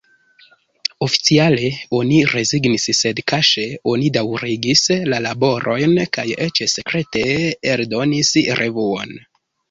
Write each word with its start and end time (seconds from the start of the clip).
Oficiale, 1.07 1.65
oni 1.97 2.15
rezignis, 2.29 2.85
sed 2.99 3.21
kaŝe 3.31 3.65
oni 3.91 4.09
daŭrigis 4.15 4.81
la 5.13 5.19
laborojn 5.25 5.93
kaj 6.17 6.25
eĉ 6.47 6.63
sekrete 6.73 7.23
eldonis 7.75 8.33
revuon. 8.61 9.15